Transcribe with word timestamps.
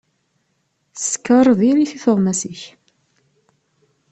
Sskeṛ 0.99 1.47
diri-t 1.59 1.91
i 1.97 1.99
tuɣmas-ik. 2.03 2.61